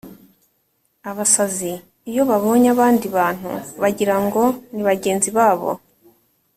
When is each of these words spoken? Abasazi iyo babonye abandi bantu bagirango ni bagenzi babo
Abasazi 1.09 1.73
iyo 2.09 2.21
babonye 2.29 2.67
abandi 2.75 3.05
bantu 3.17 3.49
bagirango 3.81 4.41
ni 4.73 4.81
bagenzi 4.87 5.29
babo 5.37 5.69